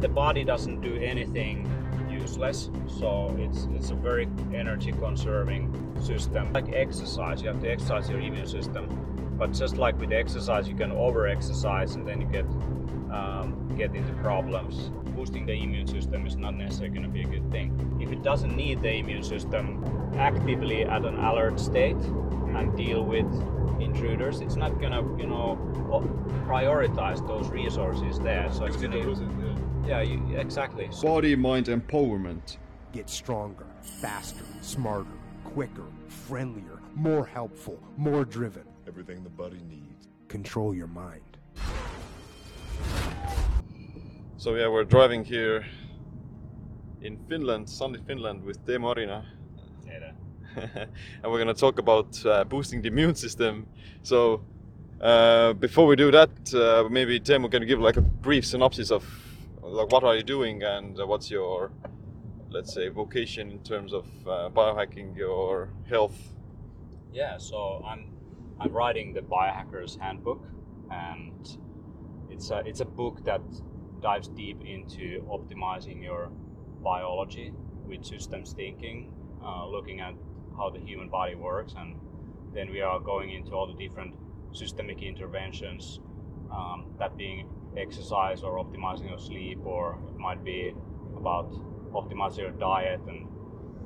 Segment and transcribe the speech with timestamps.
[0.00, 1.70] the body doesn't do anything
[2.10, 6.52] useless, so it's it's a very energy conserving system.
[6.52, 8.84] Like exercise, you have to exercise your immune system,
[9.38, 12.44] but just like with exercise, you can over exercise and then you get
[13.12, 14.90] um, get into problems.
[15.16, 17.98] Boosting the immune system is not necessarily going to be a good thing.
[18.00, 19.84] If it doesn't need the immune system
[20.16, 23.26] actively at an alert state and deal with
[23.80, 25.58] intruders, it's not going to, you know,
[26.46, 28.48] prioritize those resources there.
[28.52, 29.47] So it's going to,
[29.88, 30.90] yeah, you, exactly.
[31.02, 32.58] Body mind empowerment.
[32.92, 35.06] Get stronger, faster, smarter,
[35.44, 38.64] quicker, friendlier, more helpful, more driven.
[38.86, 40.08] Everything the body needs.
[40.28, 41.22] Control your mind.
[44.36, 45.66] So yeah, we're driving here
[47.00, 49.24] in Finland, sunny Finland, with Teemu Arina.
[50.56, 53.66] and we're gonna talk about uh, boosting the immune system.
[54.02, 54.42] So
[55.00, 59.04] uh, before we do that, uh, maybe Teemu can give like a brief synopsis of
[59.62, 61.72] like what are you doing and uh, what's your,
[62.50, 66.34] let's say, vocation in terms of uh, biohacking your health.
[67.12, 68.12] Yeah, so I'm
[68.60, 70.44] I'm writing the Biohacker's Handbook,
[70.90, 71.48] and
[72.30, 73.40] it's a it's a book that
[74.00, 76.30] dives deep into optimizing your
[76.82, 77.52] biology
[77.86, 79.12] with systems thinking,
[79.44, 80.14] uh, looking at
[80.56, 81.96] how the human body works, and
[82.54, 84.14] then we are going into all the different
[84.52, 86.00] systemic interventions,
[86.52, 90.72] um, that being exercise or optimizing your sleep, or it might be
[91.16, 91.52] about
[91.92, 93.26] optimizing your diet and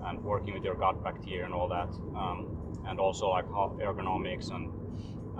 [0.05, 1.89] and working with your gut bacteria and all that,
[2.19, 2.49] um,
[2.89, 4.73] and also like ergonomics and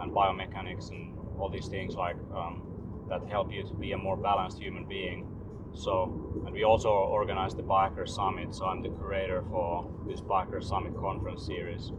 [0.01, 2.63] and biomechanics and all these things like um,
[3.09, 5.27] that help you to be a more balanced human being.
[5.75, 8.55] So, and we also organize the Biohacker Summit.
[8.55, 11.93] So I'm the curator for this Biohacker Summit conference series.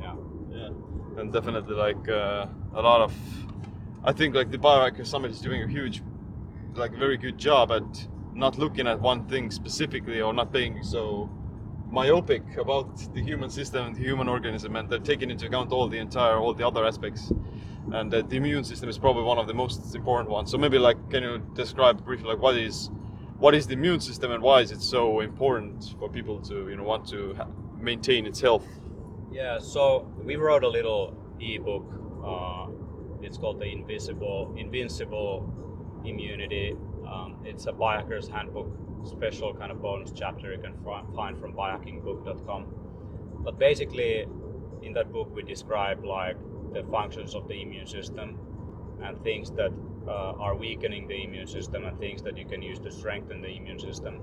[0.00, 0.14] Yeah.
[0.50, 0.70] Yeah,
[1.18, 3.12] and definitely like uh, a lot of,
[4.06, 6.00] I think like the Biohacker Summit is doing a huge,
[6.74, 11.28] like very good job at not looking at one thing specifically or not being so
[11.90, 15.88] myopic about the human system and the human organism and they're taking into account all
[15.88, 17.32] the entire all the other aspects
[17.92, 20.50] and uh, the immune system is probably one of the most important ones.
[20.50, 22.90] So maybe like, can you describe briefly like what is
[23.38, 26.76] what is the immune system and why is it so important for people to you
[26.76, 27.36] know want to
[27.80, 28.66] maintain its health?
[29.32, 31.86] Yeah, so we wrote a little ebook.
[32.24, 32.85] Uh,
[33.26, 35.52] it's called the Invisible Invincible
[36.04, 36.76] Immunity.
[37.10, 38.68] Um, it's a biohacker's handbook,
[39.04, 40.74] special kind of bonus chapter you can
[41.14, 42.66] find from biohackingbook.com.
[43.44, 44.26] But basically,
[44.82, 46.36] in that book we describe like
[46.72, 48.38] the functions of the immune system
[49.02, 49.72] and things that
[50.06, 53.48] uh, are weakening the immune system and things that you can use to strengthen the
[53.48, 54.20] immune system.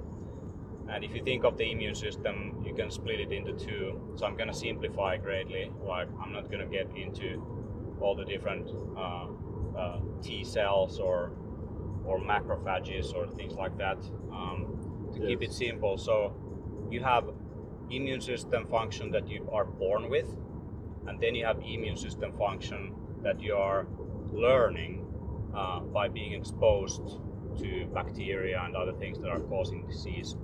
[0.90, 4.00] And if you think of the immune system, you can split it into two.
[4.16, 5.72] So I'm going to simplify greatly.
[5.82, 7.63] Like I'm not going to get into
[8.04, 9.28] all the different uh,
[9.78, 11.32] uh, T cells or
[12.06, 13.98] or macrophages or things like that.
[14.32, 15.28] Um, to yes.
[15.28, 16.34] keep it simple, so
[16.90, 17.30] you have
[17.90, 20.36] immune system function that you are born with,
[21.08, 23.88] and then you have immune system function that you are
[24.32, 25.06] learning
[25.56, 27.20] uh, by being exposed
[27.58, 30.36] to bacteria and other things that are causing disease.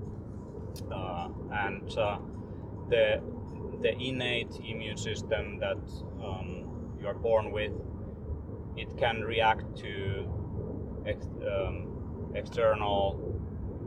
[0.91, 2.19] Uh, and uh,
[2.89, 3.21] the
[3.81, 5.77] the innate immune system that
[6.23, 6.68] um,
[6.99, 7.71] you are born with,
[8.75, 10.27] it can react to
[11.05, 13.19] ex- um, external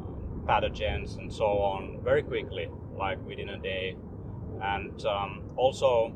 [0.05, 3.97] um, pathogens and so on very quickly, like within a day.
[4.62, 6.15] And um, also,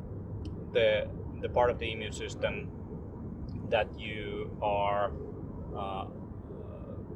[0.72, 1.08] the
[1.42, 2.70] the part of the immune system
[3.68, 5.12] that you are
[5.76, 6.06] uh,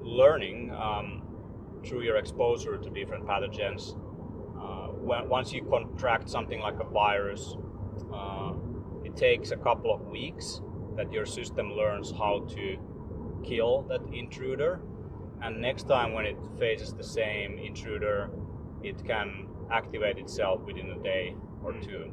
[0.01, 1.23] learning um,
[1.85, 3.97] through your exposure to different pathogens.
[4.59, 7.57] Uh, when, once you contract something like a virus,
[8.13, 8.50] uh,
[9.11, 10.61] it takes a couple of weeks
[10.97, 12.77] that your system learns how to
[13.45, 14.81] kill that intruder.
[15.43, 18.31] And next time when it faces the same intruder,
[18.83, 22.13] it can activate itself within a day or two.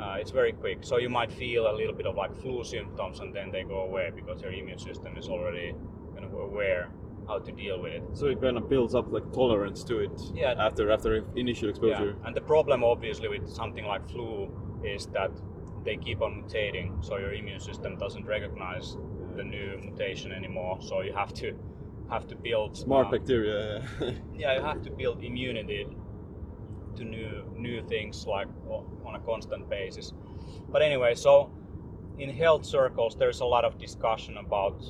[0.00, 0.78] Uh, it's very quick.
[0.82, 3.80] So you might feel a little bit of like flu symptoms and then they go
[3.82, 5.74] away because your immune system is already
[6.14, 6.90] kind of aware
[7.28, 8.02] how to deal with it.
[8.12, 10.54] So it kind of builds up like tolerance to it yeah.
[10.58, 12.16] after after initial exposure.
[12.18, 12.26] Yeah.
[12.26, 14.50] And the problem obviously with something like flu
[14.84, 15.30] is that
[15.84, 18.96] they keep on mutating, so your immune system doesn't recognize
[19.36, 20.78] the new mutation anymore.
[20.80, 21.54] So you have to
[22.10, 23.82] have to build smart uh, bacteria.
[24.34, 25.86] yeah, you have to build immunity
[26.96, 28.48] to new new things like
[29.04, 30.12] on a constant basis.
[30.68, 31.50] But anyway, so
[32.18, 34.82] in health circles, there's a lot of discussion about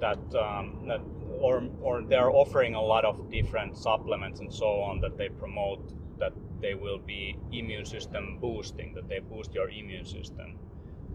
[0.00, 1.00] that, um, that
[1.40, 5.92] or or they're offering a lot of different supplements and so on that they promote
[6.18, 10.56] that they will be immune system boosting, that they boost your immune system,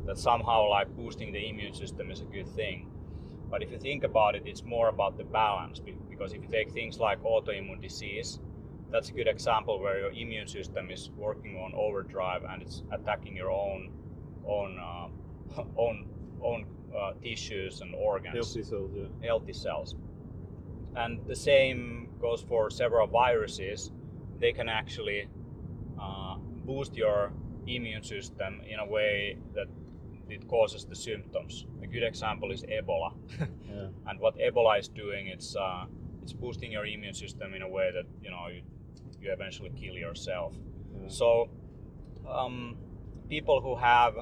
[0.06, 2.90] that somehow like boosting the immune system is a good thing.
[3.50, 6.72] But if you think about it, it's more about the balance because if you take
[6.72, 8.40] things like autoimmune disease,
[8.92, 13.36] that's a good example where your immune system is working on overdrive and it's attacking
[13.36, 13.92] your own
[14.48, 16.08] own uh, own
[16.42, 19.28] own uh, tissues and organs Healthy cells, yeah.
[19.28, 19.96] healthy cells.
[20.96, 23.92] And the same goes for several viruses.
[24.44, 25.30] They can actually
[25.98, 26.36] uh,
[26.66, 27.32] boost your
[27.66, 29.68] immune system in a way that
[30.30, 31.66] it causes the symptoms.
[31.82, 33.12] A good example is Ebola.
[33.74, 33.88] Yeah.
[34.08, 35.86] and what Ebola is doing, it's uh,
[36.22, 38.62] it's boosting your immune system in a way that you know you,
[39.22, 40.54] you eventually kill yourself.
[40.54, 41.08] Yeah.
[41.08, 41.50] So
[42.30, 42.76] um,
[43.30, 44.14] people who have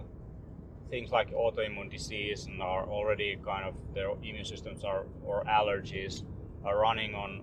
[0.91, 6.23] things like autoimmune disease and are already kind of their immune systems are or allergies
[6.63, 7.41] are running on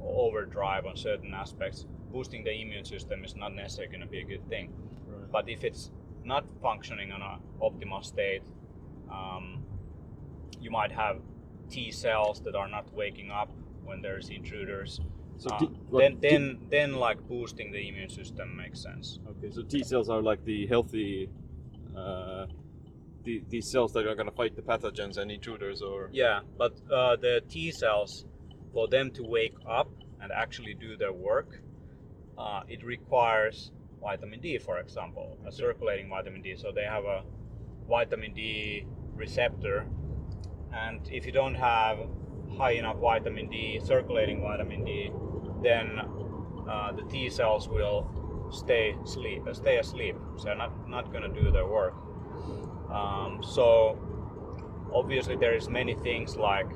[0.00, 1.86] overdrive on certain aspects.
[2.14, 4.72] Boosting the immune system is not necessarily going to be a good thing.
[5.08, 5.32] Right.
[5.32, 5.90] But if it's
[6.24, 8.44] not functioning on an optimal state,
[9.10, 9.64] um,
[10.60, 11.16] you might have
[11.68, 13.50] T cells that are not waking up
[13.84, 15.00] when there's intruders.
[15.38, 15.70] So Uh, T-
[16.00, 19.18] then, T- then, then, like boosting the immune system makes sense.
[19.30, 21.28] Okay, so T cells are like the healthy,
[21.96, 22.46] uh,
[23.24, 26.74] the, these cells that are going to fight the pathogens and intruders, or Yeah, but
[26.92, 28.24] uh, the T cells,
[28.72, 29.90] for them to wake up
[30.20, 31.60] and actually do their work,
[32.38, 33.70] uh, it requires
[34.02, 36.54] vitamin D, for example, a circulating vitamin D.
[36.56, 37.22] So they have a
[37.88, 39.86] vitamin D receptor,
[40.72, 41.98] and if you don't have
[42.58, 45.10] high enough vitamin D, circulating vitamin D,
[45.62, 46.00] then
[46.68, 50.16] uh, the T cells will stay sleep, uh, stay asleep.
[50.36, 51.94] So they're not not going to do their work.
[52.92, 53.98] Um, so
[54.92, 56.68] obviously there is many things like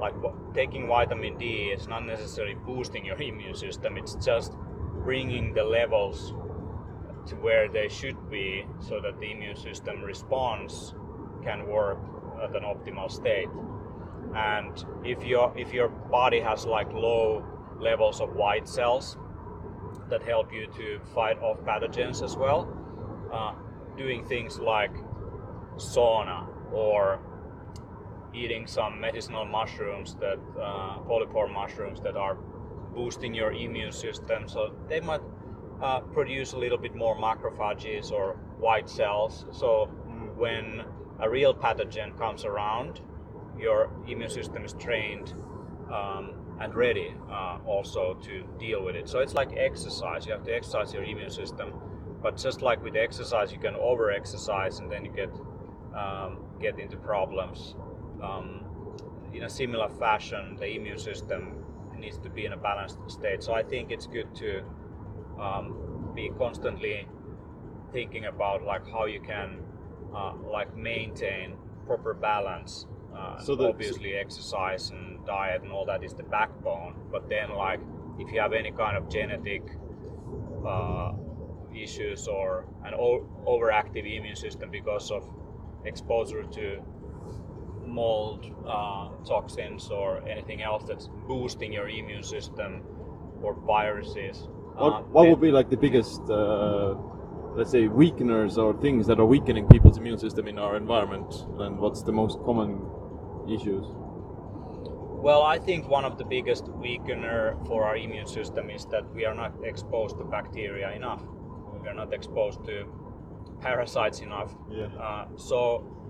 [0.00, 0.14] like
[0.54, 4.52] taking vitamin D is not necessarily boosting your immune system it's just
[5.04, 6.34] bringing the levels
[7.28, 10.94] to where they should be so that the immune system response
[11.42, 11.98] can work
[12.42, 13.48] at an optimal state.
[14.34, 17.44] And if your if your body has like low
[17.78, 19.16] levels of white cells
[20.10, 22.66] that help you to fight off pathogens as well
[23.32, 23.54] uh,
[23.96, 24.90] doing things like
[25.76, 27.20] sauna or
[28.38, 32.36] eating some medicinal mushrooms that uh, polypore mushrooms that are
[32.94, 34.48] boosting your immune system.
[34.48, 35.20] So they might
[35.82, 39.46] uh, produce a little bit more macrophages or white cells.
[39.52, 39.86] So
[40.36, 40.82] when
[41.20, 43.00] a real pathogen comes around
[43.58, 45.34] your immune system is trained
[45.92, 49.08] um, and ready uh, also to deal with it.
[49.08, 50.26] So it's like exercise.
[50.26, 51.72] You have to exercise your immune system.
[52.22, 55.30] But just like with exercise you can over exercise and then you get
[55.96, 57.74] um, get into problems
[58.22, 58.64] um,
[59.32, 61.64] in a similar fashion the immune system
[61.98, 63.42] needs to be in a balanced state.
[63.42, 64.62] So i think it's good to
[65.40, 67.06] um, be constantly
[67.92, 69.58] thinking about like how you can
[70.14, 71.56] uh, like maintain
[71.86, 72.86] proper balance
[73.16, 77.50] uh, So the- obviously exercise and diet and all that is the backbone but then
[77.56, 77.80] like
[78.18, 79.62] if you have any kind of genetic
[80.66, 81.12] uh,
[81.74, 85.24] issues or an o- overactive immune system because of
[85.84, 86.80] exposure to
[87.88, 92.82] mold uh, toxins or anything else that's boosting your immune system
[93.42, 94.48] or viruses
[94.78, 96.94] what, uh, what would be like the biggest, uh,
[97.54, 101.78] let's say, weakeners or things that are weakening people's immune system in our environment, and
[101.78, 102.80] what's the most common
[103.50, 103.84] issues?
[105.20, 109.24] Well, I think one of the biggest weakener for our immune system is that we
[109.24, 111.22] are not exposed to bacteria enough.
[111.82, 112.86] We are not exposed to
[113.60, 114.54] parasites enough.
[114.70, 114.86] Yeah.
[114.86, 116.07] Uh, so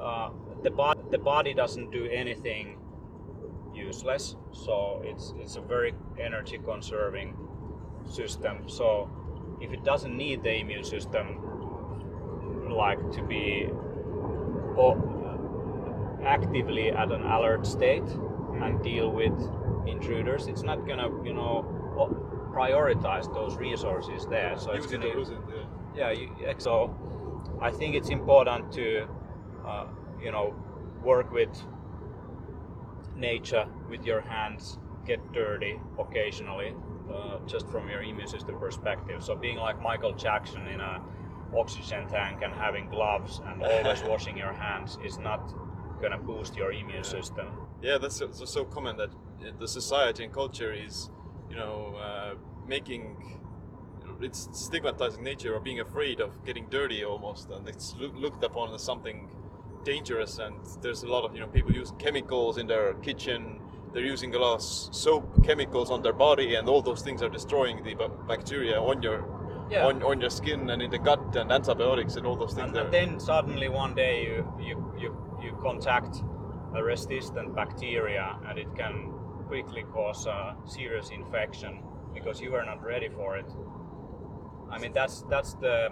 [0.00, 0.30] uh,
[0.62, 2.78] the body the body doesn't do anything
[3.74, 4.36] useless.
[4.52, 7.36] So it's it's a very energy conserving
[8.04, 8.68] system.
[8.68, 9.10] So
[9.60, 11.26] if it doesn't need the immune system
[12.70, 13.68] like to be
[16.24, 18.08] actively at an alert state
[18.62, 19.36] and deal with
[19.86, 21.80] intruders, it's not gonna you know
[22.52, 24.56] prioritize those resources there.
[24.58, 26.10] So it's gonna losing, yeah.
[26.10, 26.94] yeah, you, yeah, so
[27.60, 29.06] I think it's important to,
[29.70, 29.86] uh,
[30.22, 30.54] you know,
[31.02, 31.54] work with
[33.16, 36.74] nature with your hands, get dirty occasionally,
[37.12, 39.22] uh, just from your immune system perspective.
[39.22, 41.00] So being like Michael Jackson in a
[41.56, 45.52] oxygen tank and having gloves and always washing your hands is not
[46.00, 47.46] gonna boost your immune system.
[47.82, 51.10] Yeah, that's so, common that uh, the society and culture is,
[51.50, 52.34] you know, uh,
[52.66, 53.40] making
[54.22, 58.74] it's stigmatizing nature or being afraid of getting dirty almost, and it's loo- looked upon
[58.74, 59.28] as something
[59.84, 60.38] dangerous.
[60.38, 63.60] And there's a lot of you know people use chemicals in their kitchen.
[63.92, 67.28] They're using a lot of soap chemicals on their body, and all those things are
[67.28, 69.24] destroying the ba- bacteria on your
[69.70, 69.86] Yeah.
[69.86, 72.68] on, on your skin and in the gut and antibiotics and all those things.
[72.76, 75.10] And, and then suddenly one day you, you, you,
[75.44, 76.22] you contact
[76.74, 79.12] a resistant bacteria and it can
[79.46, 81.82] quickly cause a serious infection
[82.14, 83.46] because you are not ready for it.
[84.74, 85.90] I mean that's that's the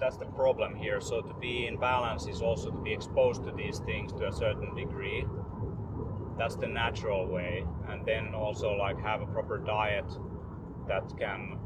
[0.00, 1.00] that's the problem here.
[1.00, 4.32] So to be in balance is also to be exposed to these things to a
[4.32, 5.24] certain degree.
[6.38, 10.06] That's the natural way, and then also like have a proper diet
[10.88, 11.58] that can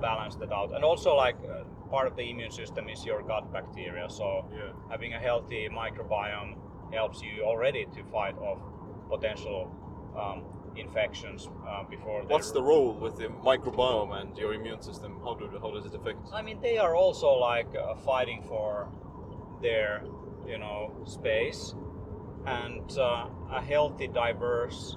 [0.00, 0.72] balance that out.
[0.74, 4.06] And also like uh, part of the immune system is your gut bacteria.
[4.10, 4.72] So Yeah.
[4.90, 6.56] having a healthy microbiome
[6.92, 8.60] helps you already to fight off
[9.08, 9.70] potential
[10.16, 10.44] um,
[10.76, 12.22] infections uh, before.
[12.24, 15.20] What's the role with the microbiome and your immune system?
[15.24, 16.18] How do how does it affect?
[16.32, 18.88] I mean, they are also like uh, fighting for
[19.62, 20.02] their,
[20.46, 21.74] you know, space,
[22.46, 24.96] and uh, a healthy, diverse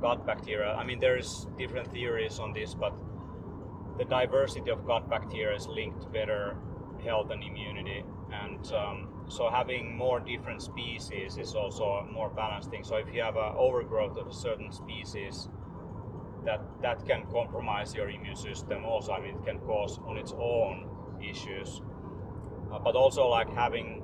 [0.00, 0.72] gut bacteria.
[0.74, 2.94] I mean, there's different theories on this, but
[3.98, 6.56] the diversity of gut bacteria is linked to better
[7.04, 12.70] health and immunity, and um, so having more different species is also a more balanced
[12.70, 12.82] thing.
[12.82, 15.48] So if you have an overgrowth of a certain species,
[16.44, 19.12] that that can compromise your immune system also.
[19.12, 20.88] I mean it can cause on its own
[21.20, 21.82] issues.
[22.72, 24.02] Uh, but also like having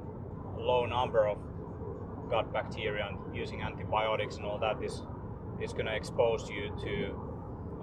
[0.57, 1.39] a low number of
[2.31, 5.03] gut bacteria and using antibiotics and all that is
[5.63, 7.15] is going to expose you to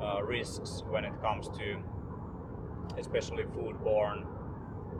[0.01, 1.77] uh, risks when it comes to
[2.97, 4.25] especially foodborne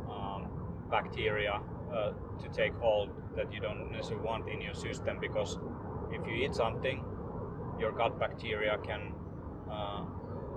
[0.10, 0.48] um,
[0.90, 1.60] bacteria
[1.94, 5.60] uh, to take hold that you don't necessarily want in your system because
[6.12, 7.04] if you eat something
[7.80, 9.14] your gut bacteria can
[9.72, 10.04] uh,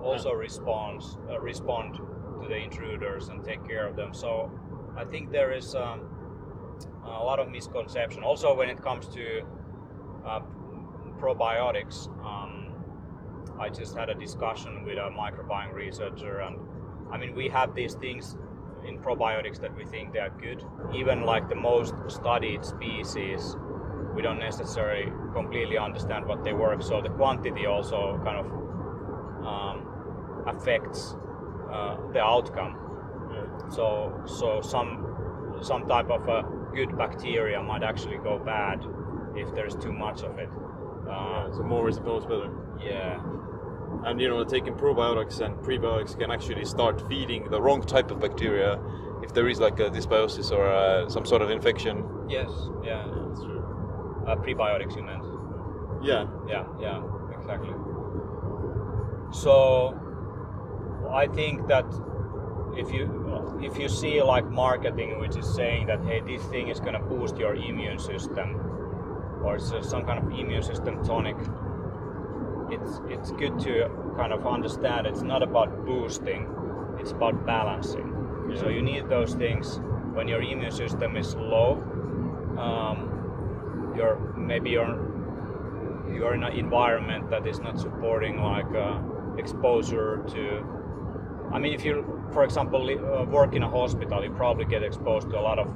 [0.03, 4.13] also responds uh, respond to the intruders and take care of them.
[4.13, 4.51] So
[4.95, 6.01] I think there is um,
[7.03, 8.23] a lot of misconception.
[8.23, 9.41] Also, when it comes to
[10.25, 10.41] uh,
[11.19, 12.73] probiotics, um,
[13.59, 16.57] I just had a discussion with a microbiome researcher, and
[17.11, 18.37] I mean we have these things
[18.87, 20.63] in probiotics that we think they are good.
[20.93, 23.55] Even like the most studied species,
[24.15, 26.81] we don't necessarily completely understand what they work.
[26.81, 28.45] So the quantity also kind of
[29.45, 31.15] um, affects
[31.71, 32.77] uh, the outcome.
[33.69, 38.85] So so some some type of a good bacteria might actually go bad
[39.35, 40.49] if there's too much of it.
[41.09, 42.49] Uh, So more is always better.
[42.81, 43.19] yeah,
[44.05, 48.19] And you know, taking probiotics and prebiotics can actually start feeding the wrong type of
[48.19, 48.79] bacteria
[49.23, 52.03] if there is like a dysbiosis or uh, some sort of infection.
[52.29, 52.49] yes,
[52.83, 53.05] yeah.
[53.27, 53.63] That's true.
[54.27, 55.23] Uh, prebiotics, you meant?
[56.03, 56.27] Yeah.
[56.47, 57.01] Yeah, yeah,
[57.37, 57.73] exactly.
[59.31, 59.99] So
[61.11, 61.85] I think that
[62.77, 63.03] if you
[63.61, 67.37] if you see like marketing which is saying that hey this thing is gonna boost
[67.37, 68.55] your immune system
[69.43, 71.37] or it's some kind of immune system tonic,
[72.71, 76.47] it's it's good to kind of understand it's not about boosting,
[76.99, 78.11] it's about balancing.
[78.55, 79.79] So you need those things
[80.13, 81.81] when your immune system is low.
[82.57, 85.15] Um, you're maybe you're
[86.13, 88.99] you're in an environment that is not supporting like uh,
[89.37, 90.63] exposure to
[91.53, 94.83] i mean if you for example li- uh, work in a hospital you probably get
[94.83, 95.67] exposed to a lot of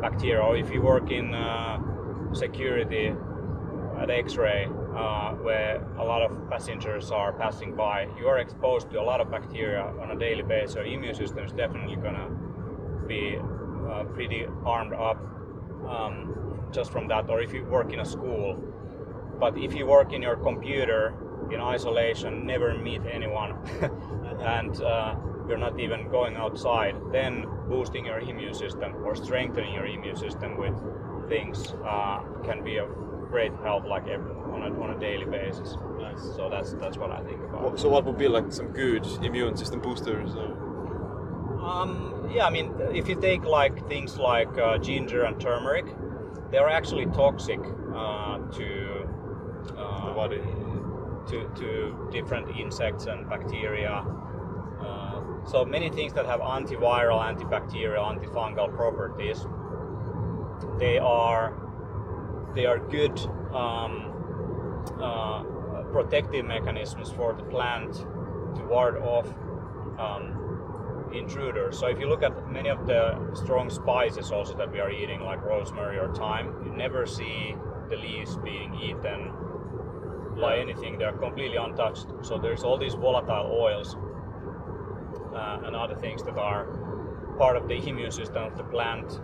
[0.00, 1.78] bacteria or if you work in uh,
[2.32, 3.14] security
[3.98, 8.08] at x-ray uh, where a lot of passengers are passing by.
[8.18, 11.44] You are exposed to a lot of bacteria on a daily basis your immune system
[11.44, 12.28] is definitely to
[13.06, 13.36] be
[13.90, 15.18] uh, pretty armed up
[15.88, 18.56] um, just from that or if you work in a school.
[19.38, 21.14] But if you work in your computer
[21.50, 23.54] in isolation, never meet anyone,
[24.40, 25.16] and uh,
[25.48, 30.56] you're not even going outside, then boosting your immune system or strengthening your immune system
[30.56, 30.74] with
[31.28, 32.88] things uh, can be of
[33.32, 35.76] great help, like every, on, a, on a daily basis.
[35.98, 36.22] Nice.
[36.36, 37.62] So that's that's what I think about.
[37.64, 40.30] What- So what would be like some good immune system boosters?
[40.36, 40.50] Uh,
[41.72, 41.90] Um,
[42.36, 42.68] yeah, I mean,
[43.00, 45.86] if you take like things like uh, ginger and turmeric,
[46.50, 47.60] they are actually toxic
[47.94, 48.68] uh, to
[49.82, 50.40] uh, The body.
[51.30, 51.68] to to
[52.16, 53.94] different insects and bacteria.
[54.86, 55.16] Uh,
[55.54, 59.46] so many things that have antiviral, antibacterial, antifungal properties.
[60.78, 61.44] They are
[62.54, 63.18] they are good
[63.52, 64.12] um,
[65.00, 65.42] uh,
[65.92, 69.28] protective mechanisms for the plant to ward off
[69.98, 71.78] um, intruders.
[71.78, 75.20] So if you look at many of the strong spices also that we are eating,
[75.20, 77.54] like rosemary or thyme, you never see
[77.90, 79.32] the leaves being eaten
[80.40, 80.98] by anything.
[80.98, 82.06] They're completely untouched.
[82.22, 83.96] So there's all these volatile oils
[85.34, 86.64] uh, and other things that are
[87.38, 89.20] part of the immune system of the plant,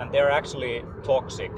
[0.00, 1.52] and they're actually toxic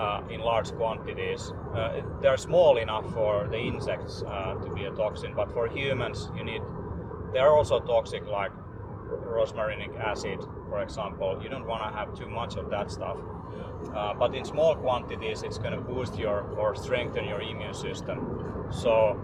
[0.00, 1.52] uh, in large quantities.
[1.74, 6.30] Uh, they're small enough for the insects uh, to be a toxin, but for humans,
[6.36, 6.62] you need.
[7.32, 8.52] They are also toxic, like
[9.36, 10.40] rosmarinic acid
[10.70, 13.18] for example, you don't want to have too much of that stuff.
[13.94, 18.68] Uh, but in small quantities, it's going to boost your or strengthen your immune system.
[18.70, 19.20] So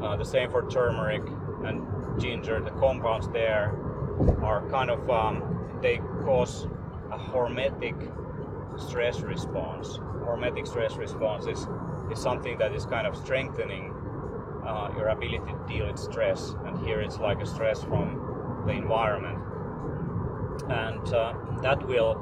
[0.00, 1.22] uh, the same for turmeric
[1.64, 1.84] and
[2.20, 2.60] ginger.
[2.60, 3.74] The compounds there
[4.40, 6.66] are kind of um, they cause
[7.10, 7.96] a hormetic
[8.78, 9.98] stress response.
[10.26, 11.66] Hormetic stress response is,
[12.10, 13.92] is something that is kind of strengthening
[14.66, 16.54] uh, your ability to deal with stress.
[16.66, 19.38] And here it's like a stress from the environment.
[20.70, 22.14] And uh, that will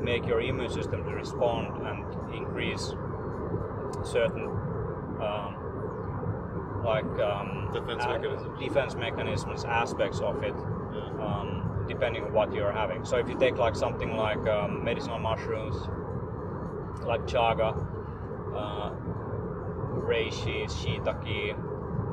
[0.00, 2.92] make your immune system to respond and increase
[4.04, 4.46] certain
[5.20, 5.56] um,
[6.84, 8.58] like um, Defense mechanisms.
[8.58, 10.54] defense mechanisms aspects of it
[10.94, 11.26] Yeah.
[11.26, 13.04] um, depending on what you're having.
[13.04, 15.76] So if you take like something like um, medicinal mushrooms,
[17.10, 17.70] like chaga,
[18.54, 18.90] uh,
[20.10, 21.56] reishi, shiitake,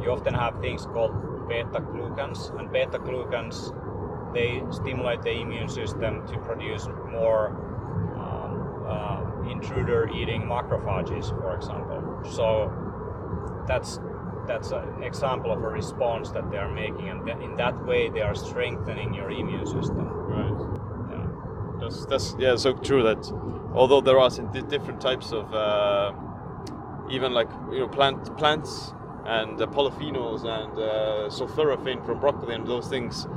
[0.02, 1.14] you often have things called
[1.48, 3.58] beta glucans, and beta glucans
[4.34, 7.44] they stimulate the immune system to produce more
[8.24, 12.02] um, uh, intruder-eating macrophages, for example.
[12.38, 12.46] So
[13.68, 14.00] that's
[14.48, 18.10] that's an example of a response that they are making, and th- in that way
[18.10, 20.06] they are strengthening your immune system.
[20.38, 20.58] Right.
[21.12, 21.28] Yeah.
[21.82, 23.22] That's that's yeah, so true that
[23.78, 24.30] although there are
[24.70, 26.12] different types of uh,
[27.10, 28.94] even like you know plant plants
[29.26, 33.28] and uh, polyphenols and uh, sulforaphane from broccoli and those things,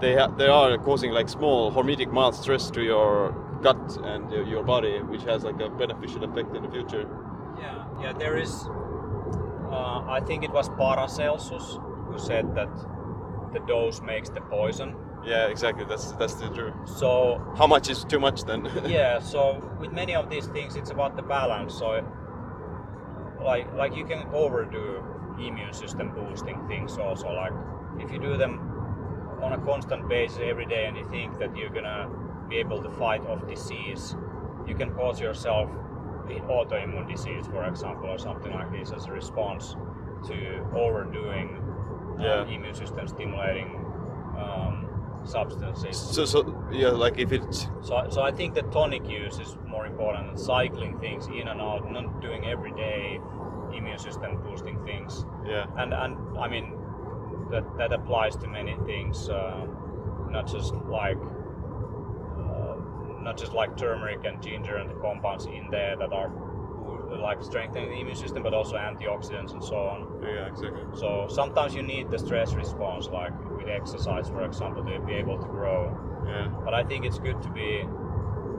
[0.00, 4.40] they ha- they are causing like small hormetic mild stress to your gut and uh,
[4.42, 7.08] your body, which has like a beneficial effect in the future.
[7.58, 8.12] Yeah, yeah.
[8.12, 8.68] There is.
[9.70, 12.72] Uh, I think it was Paracelsus who said that
[13.52, 14.94] the dose makes the poison.
[15.26, 15.84] Yeah, exactly.
[15.84, 16.72] That's that's the true.
[16.84, 18.70] So How much is too much then?
[18.86, 21.74] yeah, so with many of these things, it's about the balance.
[21.74, 22.00] So
[23.44, 25.02] like like you can overdo
[25.38, 27.28] immune system boosting things also.
[27.32, 27.52] Like
[27.98, 28.60] if you do them
[29.42, 32.08] on a constant basis every day, and you think that you're gonna
[32.48, 34.14] be able to fight off disease,
[34.66, 35.68] you can cause yourself
[36.30, 39.76] in autoimmune disease, for example, or something like this as a response
[40.28, 40.36] to
[40.74, 41.48] overdoing
[42.18, 42.44] uh, Yeah.
[42.54, 43.68] immune system stimulating
[44.38, 44.75] um,
[45.26, 45.96] substances.
[45.98, 46.38] so so
[46.72, 47.42] yeah, like if it
[47.82, 51.60] So, so I think the tonic use is more important than cycling things in and
[51.60, 53.20] out, not doing everyday
[53.74, 55.24] immune system boosting things.
[55.46, 56.72] yeah And and I mean
[57.50, 59.66] that that applies to many things, uh,
[60.30, 61.18] not just like
[62.42, 62.76] uh,
[63.22, 66.30] not just like turmeric and ginger and the compounds in there that are
[67.10, 70.22] like strengthening the immune system, but also antioxidants and so on.
[70.22, 70.82] yeah exactly.
[70.94, 75.38] So sometimes you need the stress response, like with exercise, for example, to be able
[75.38, 76.48] to grow Yeah.
[76.64, 77.84] but I think it's good to be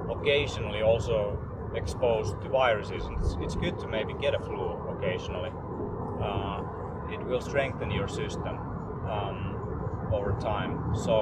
[0.10, 1.38] occasionally also
[1.76, 3.04] exposed to viruses.
[3.18, 4.64] It's, it's good to maybe get a flu
[4.98, 5.52] occasionally.
[6.22, 6.64] Uh,
[7.12, 8.58] it will strengthen your system
[9.10, 10.96] um, over time.
[10.96, 11.16] So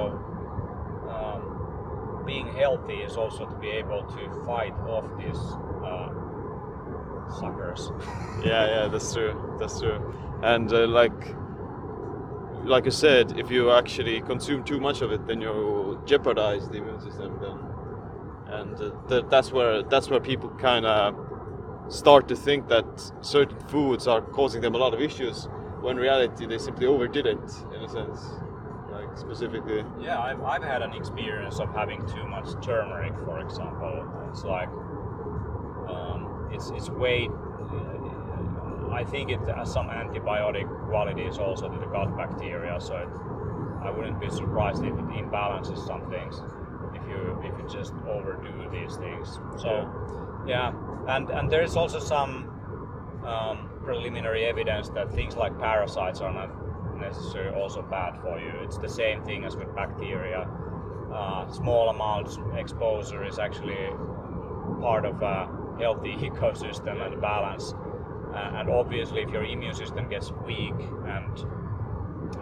[1.10, 5.38] um, being healthy is also to be able to fight off these
[5.84, 6.10] uh,
[7.30, 7.90] suckers.
[8.42, 11.34] yeah yeah that's true that's true and uh, like
[12.64, 16.78] like you said if you actually consume too much of it then you jeopardize the
[16.78, 17.58] immune system then
[18.48, 21.14] and uh, th- that's where that's where people kind of
[21.88, 25.48] start to think that certain foods are causing them a lot of issues
[25.80, 27.38] when reality they simply overdid it
[27.74, 28.20] in a sense
[28.90, 34.06] like specifically Yeah, I've, I've had an experience of having too much turmeric, for example.
[34.30, 34.68] It's like,
[36.52, 37.28] it's, it's way,
[38.92, 43.08] I think it has some antibiotic qualities also to the gut bacteria, so it,
[43.82, 46.40] I wouldn't be surprised if it imbalances some things
[46.94, 49.38] if you if you just overdo these things.
[49.58, 49.90] So,
[50.46, 50.72] yeah,
[51.08, 52.48] and and there is also some
[53.24, 56.50] um, preliminary evidence that things like parasites are not
[56.98, 58.52] necessarily also bad for you.
[58.62, 60.48] It's the same thing as with bacteria.
[61.12, 63.90] Uh, small amounts exposure is actually
[64.80, 65.48] part of a
[65.78, 67.74] healthy ecosystem and balance.
[68.34, 70.74] Uh, and obviously, if your immune system gets weak
[71.06, 71.44] and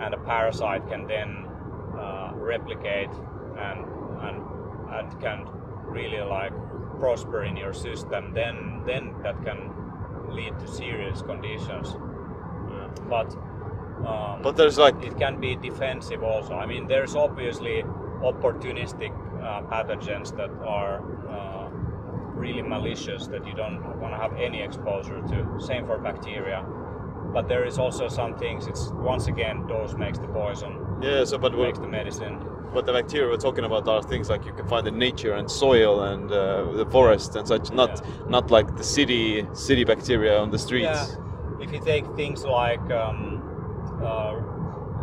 [0.00, 1.46] and a parasite can then
[1.98, 3.10] uh, replicate
[3.58, 3.84] and
[4.22, 4.42] and
[4.92, 5.46] and can
[5.86, 6.52] really like
[6.98, 9.70] prosper in your system, then then that can
[10.30, 11.96] lead to serious conditions.
[13.08, 13.36] But
[14.06, 16.54] um, but there's like it can be defensive also.
[16.54, 17.84] I mean, there's obviously
[18.22, 21.43] opportunistic uh, pathogens that are uh,
[22.34, 25.60] really malicious that you don't want to have any exposure to.
[25.60, 26.64] Same for bacteria.
[27.32, 28.66] But there is also some things.
[28.66, 32.38] It's once again dose makes the poison, yeah so but makes the medicine.
[32.72, 35.50] But the bacteria we're talking about are things like you can find in nature and
[35.50, 37.70] soil and uh, the forest and such.
[37.72, 41.16] Not not like the city city bacteria on the streets.
[41.16, 41.64] Yeah.
[41.64, 43.42] If you take things like um,
[44.02, 44.34] uh,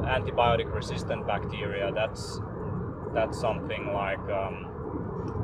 [0.03, 2.39] antibiotic resistant bacteria, that's
[3.13, 4.70] that's something like um,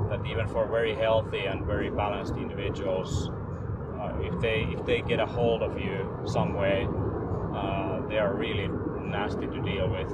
[0.09, 3.29] that even for very healthy and very balanced individuals,
[3.99, 6.87] uh, if they if they get a hold of you some way,
[7.55, 8.67] uh, they are really
[9.01, 10.09] nasty to deal with.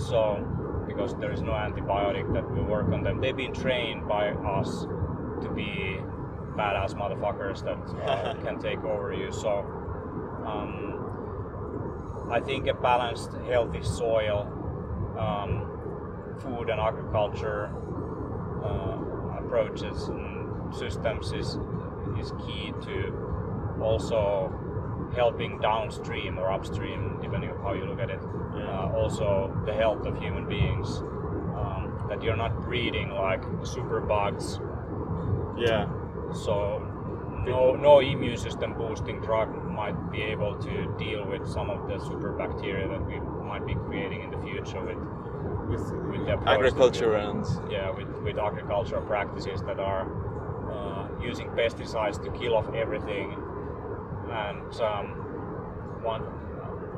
[0.00, 0.46] So
[0.86, 4.82] because there is no antibiotic that will work on them, they've been trained by us
[5.42, 5.98] to be
[6.56, 9.32] badass motherfuckers that uh, can take over you.
[9.32, 9.60] So
[10.46, 14.48] um, I think a balanced, healthy soil,
[15.18, 15.68] um,
[16.40, 17.70] food and agriculture
[18.64, 18.98] uh,
[19.52, 21.58] approaches and systems is
[22.18, 23.12] is key to
[23.82, 24.50] also
[25.14, 28.20] helping downstream or upstream, depending on how you look at it.
[28.54, 30.88] Uh, also, the health of human beings.
[31.62, 34.58] Um, that you're not breeding like super bugs
[35.56, 35.86] Yeah.
[36.32, 36.78] so
[37.46, 41.98] no, no immune system boosting drug might be able to deal with some of the
[41.98, 44.98] super bacteria that we might be creating in the future with
[45.68, 50.04] With, with the approach that agriculture and yeah with, with agricultural practices that are
[50.70, 53.32] uh, using pesticides to kill off everything
[54.30, 55.06] and um,
[56.02, 56.22] one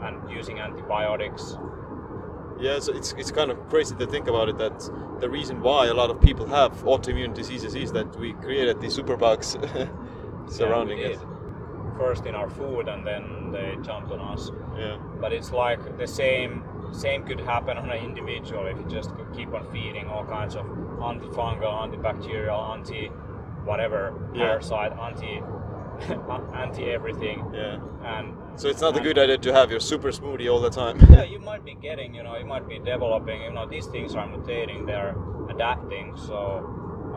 [0.02, 1.57] and using antibiotics
[2.61, 4.78] Yeah, so it's, it's kind of crazy to think about it that
[5.20, 8.96] the reason why a lot of people have autoimmune diseases is that we created these
[8.98, 9.46] superbugs
[10.50, 11.18] surrounding Yeah, it.
[11.96, 14.96] first in our food and then they jumped on us Yeah.
[15.20, 19.52] but it's like the same same could happen on an individual if you just keep
[19.52, 23.09] on feeding all kinds of antifungal, antibacterial, anti
[23.64, 24.46] whatever Yeah.
[24.46, 25.42] parasite, anti
[26.54, 27.50] anti everything.
[27.52, 27.78] Yeah.
[28.04, 30.98] And So it's not a good idea to have your super smoothie all the time.
[31.11, 34.14] Yeah, you might be getting, you know, you might be developing, you know, these things
[34.14, 35.16] are mutating, they're
[35.50, 36.16] adapting.
[36.16, 36.37] So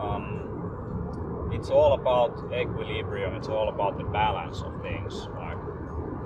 [0.00, 3.34] um, it's all about equilibrium.
[3.34, 5.28] It's all about the balance of things.
[5.38, 5.58] Like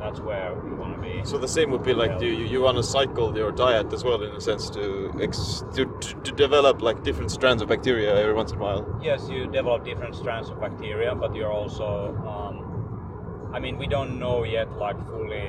[0.03, 1.15] that's where we want to be.
[1.25, 4.03] So the same would be like you, you, you want to cycle your diet as
[4.05, 4.85] well in a sense to,
[5.21, 8.83] ex, to to to develop like different strands of bacteria every once in a while.
[9.03, 11.89] yes, you develop different strands of bacteria, but you're also,
[12.35, 12.55] um,
[13.57, 15.47] I mean, we don't know yet, like fully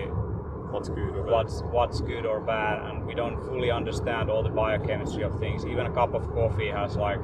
[0.73, 1.31] What's good or bad.
[1.35, 5.65] what's what's good or bad, and we don't fully understand all the biochemistry of things.
[5.67, 7.21] Even a cup of coffee has like,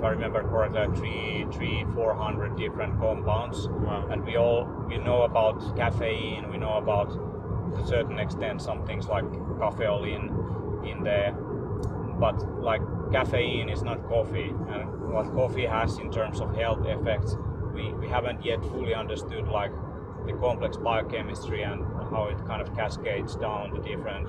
[0.00, 4.08] if I remember correctly, like three, three, four hundred different compounds, Wow.
[4.10, 6.50] and we all we know about caffeine.
[6.50, 7.10] We know about
[7.74, 9.24] to a certain extent some things like
[9.60, 10.24] caffeolin
[10.90, 11.32] in there,
[12.18, 12.80] but like
[13.12, 17.36] caffeine is not coffee, and what coffee has in terms of health effects,
[17.74, 19.72] we, we haven't yet fully understood like
[20.26, 24.28] the complex biochemistry and how it kind of cascades down the different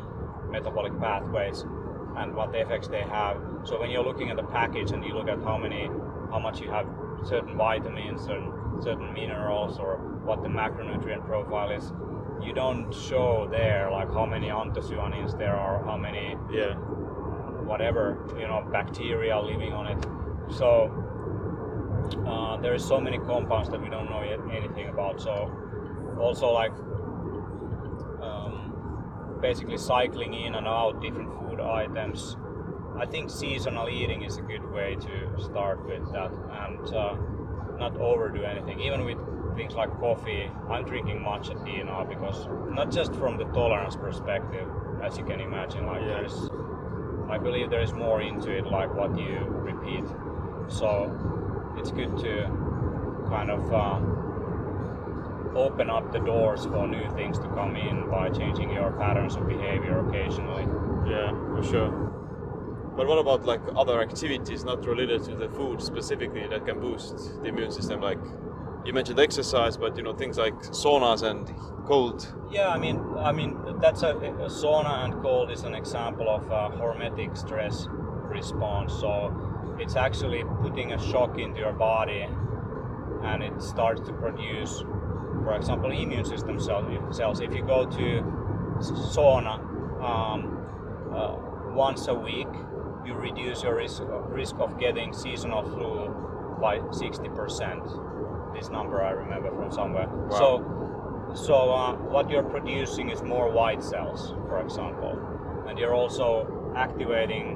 [0.51, 1.63] metabolic pathways
[2.17, 3.37] and what effects they have.
[3.63, 5.87] So when you're looking at the package and you look at how many,
[6.31, 6.87] how much you have
[7.25, 11.91] certain vitamins and certain minerals or what the macronutrient profile is,
[12.43, 16.73] you don't show there like how many anthocyanins there are, how many Yeah.
[17.65, 20.03] whatever you know bacteria living on it.
[20.53, 20.89] So
[22.27, 25.21] uh, there is so many compounds that we don't know yet anything about.
[25.21, 25.51] So
[26.19, 26.73] also like
[29.41, 32.37] basically cycling in and out different food items.
[32.97, 36.31] I think seasonal eating is a good way to start with that
[36.65, 37.15] and uh,
[37.79, 38.79] not overdo anything.
[38.81, 39.17] Even with
[39.55, 44.67] things like coffee, I'm drinking matcha tea now because not just from the tolerance perspective,
[45.03, 46.21] as you can imagine, like Yeah.
[46.21, 46.49] there's
[47.29, 50.03] I believe there is more into it, like what you repeat.
[50.67, 51.09] So
[51.77, 52.45] it's good to
[53.29, 53.99] kind of uh,
[55.55, 59.47] open up the doors for new things to come in by changing your patterns of
[59.47, 60.63] behavior occasionally.
[61.09, 61.89] Yeah, for sure.
[62.95, 67.41] But what about like other activities not related to the food specifically that can boost
[67.41, 68.01] the immune system?
[68.01, 68.19] Like
[68.85, 71.47] you mentioned exercise, but you know things like saunas and
[71.85, 72.33] cold.
[72.51, 76.43] Yeah, I mean, I mean that's a, a sauna and cold is an example of
[76.45, 78.93] a hormetic stress response.
[78.93, 82.27] So it's actually putting a shock into your body,
[83.23, 84.83] and it starts to produce,
[85.43, 87.39] for example, immune system cells.
[87.41, 88.21] If you go to
[88.79, 89.59] sauna
[90.01, 90.57] um,
[91.13, 91.35] uh,
[91.73, 92.47] once a week,
[93.05, 98.53] you reduce your risk risk of getting seasonal flu by 60%.
[98.53, 100.07] This number I remember from somewhere.
[100.29, 100.81] So
[101.33, 105.17] so uh, what you're producing is more white cells, for example,
[105.67, 107.55] and you're also activating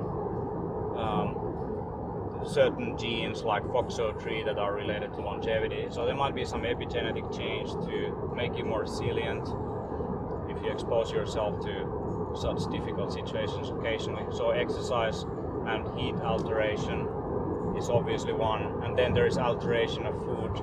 [0.97, 1.35] um,
[2.47, 5.87] certain genes like FOXO3 that are related to longevity.
[5.89, 9.47] So there might be some epigenetic change to make you more resilient
[10.49, 14.25] if you expose yourself to such difficult situations occasionally.
[14.31, 15.23] So exercise
[15.67, 17.07] and heat alteration
[17.77, 20.61] is obviously one, and then there is alteration of food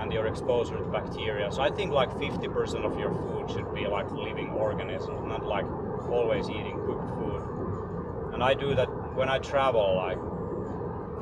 [0.00, 1.52] and your exposure to bacteria.
[1.52, 5.66] So I think like 50% of your food should be like living organisms, not like
[6.08, 7.42] always eating cooked food.
[8.32, 10.18] And I do that when I travel, like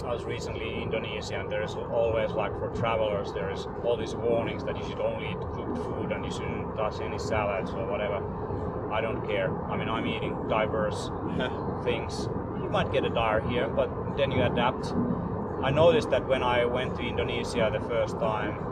[0.04, 4.64] I was recently in Indonesia, and there's always like for travelers, there's all these warnings
[4.64, 8.22] that you should only eat cooked food and you shouldn't touch any salads or whatever.
[8.92, 9.50] I don't care.
[9.70, 11.10] I mean, I'm eating diverse
[11.84, 12.28] things.
[12.62, 14.92] You might get a diarrhea, but then you adapt.
[15.62, 18.64] I noticed that when I went to Indonesia the first time,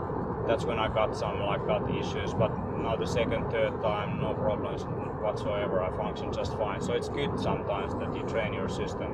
[0.47, 2.33] that's when I got some like gut issues.
[2.33, 4.85] But now the second, third time, no problems
[5.21, 5.83] whatsoever.
[5.83, 6.81] I function just fine.
[6.81, 9.13] So it's good sometimes that you train your system.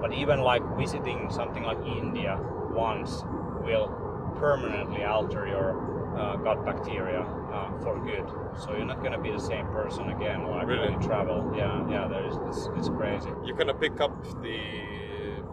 [0.00, 2.38] But even like visiting something like India
[2.70, 3.22] once
[3.62, 3.88] will
[4.38, 8.26] permanently alter your uh, gut bacteria uh, for good.
[8.58, 10.46] So you're not gonna be the same person again.
[10.46, 10.90] Like Really?
[10.90, 11.54] when you travel.
[11.56, 12.08] Yeah, yeah.
[12.08, 12.36] There is.
[12.48, 13.30] It's, it's crazy.
[13.44, 14.60] You kind of pick up the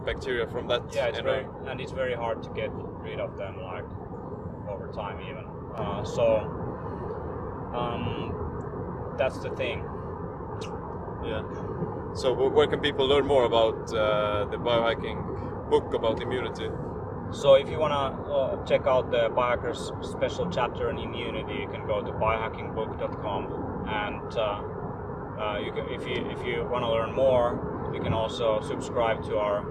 [0.04, 0.82] bacteria from that.
[0.92, 3.84] Yeah, it's very and it's very hard to get rid of them like
[4.68, 5.44] over time even.
[5.76, 6.36] Uh, so
[7.74, 9.84] um, that's the thing.
[11.24, 11.42] Yeah.
[12.14, 16.68] So where can people learn more about uh, the biohacking book about immunity?
[17.32, 21.84] So if you wanna uh, check out the biohackers special chapter on immunity, you can
[21.86, 24.62] go to biohackingbook.com and uh,
[25.42, 29.24] uh, you can, if you if you want to learn more, you can also subscribe
[29.24, 29.66] to our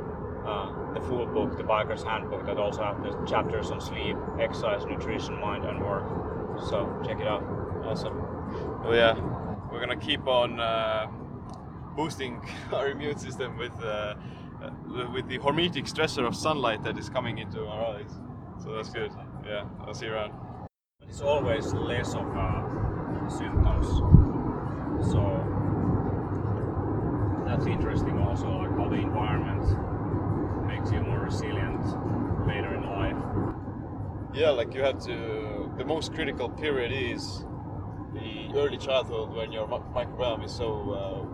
[0.46, 4.86] uh, the full book, the Biohackers Handbook, that also have the chapters on sleep, exercise,
[4.86, 6.04] nutrition, mind, and work.
[6.68, 7.44] So check it out.
[7.86, 8.20] Awesome.
[8.84, 9.18] Oh yeah,
[9.72, 11.08] we're gonna keep on uh,
[11.96, 14.16] boosting our immune system with uh,
[14.62, 18.12] uh, with the hormetic stressor of sunlight that is coming into our eyes.
[18.64, 19.12] So that's good.
[19.46, 20.34] Yeah, I'll see you around.
[21.02, 23.88] It's always less of uh, symptoms.
[25.12, 25.22] So
[27.46, 29.64] that's interesting also, like how the environment
[30.68, 31.84] makes you more resilient
[32.48, 33.18] later in life.
[34.34, 35.72] Yeah, like you have to.
[35.78, 37.42] The most critical period is
[38.14, 41.33] the early childhood when your mi- microbiome is so, uh,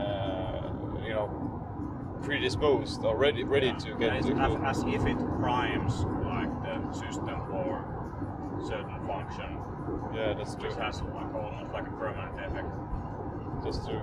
[0.00, 0.70] Uh,
[1.02, 1.28] you know,
[2.22, 4.32] predisposed or ready, ready to get Yeah, into.
[4.40, 7.84] as, as if it primes like the system for
[8.66, 9.58] certain function,
[10.14, 10.68] Yeah, that's true.
[10.68, 12.68] which has like almost like a permanent effect.
[13.64, 14.02] That's true.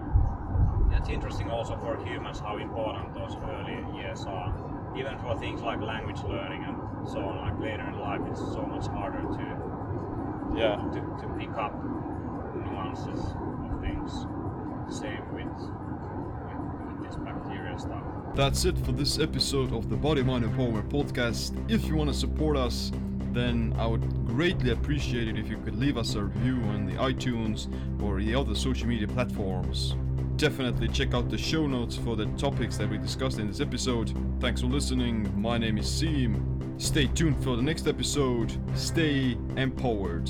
[0.92, 4.54] It's interesting also for humans how important those early years are.
[4.96, 8.66] Even for things like language learning and so on, like later in life, it's so
[8.66, 9.46] much harder to
[10.58, 10.78] Yeah.
[10.94, 11.74] to, to pick up
[12.56, 14.26] nuances of things.
[14.90, 15.87] Same with, with, with this
[18.36, 21.54] That's it for this episode of the Body Mind Empowerment Podcast.
[21.70, 22.92] If you want to support us,
[23.34, 26.94] then I would greatly appreciate it if you could leave us a review on the
[26.94, 27.68] iTunes
[28.02, 29.96] or the other social media platforms.
[30.38, 34.12] Definitely check out the show notes for the topics that we discussed in this episode.
[34.40, 35.30] Thanks for listening.
[35.40, 36.82] My name is Siim.
[36.82, 38.52] Stay tuned for the next episode.
[38.76, 40.30] Stay empowered.